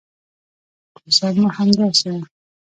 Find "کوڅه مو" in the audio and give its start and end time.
0.95-1.47